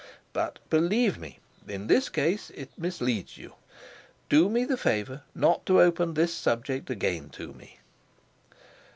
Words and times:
But, 0.33 0.57
believe 0.71 1.19
me, 1.19 1.37
in 1.67 1.85
this 1.85 2.09
case 2.09 2.49
it 2.55 2.71
misleads 2.75 3.37
you. 3.37 3.53
Do 4.29 4.49
me 4.49 4.65
the 4.65 4.75
favor 4.75 5.21
not 5.35 5.63
to 5.67 5.79
open 5.79 6.15
this 6.15 6.33
subject 6.33 6.89
again 6.89 7.29
to 7.37 7.53
me." 7.53 7.77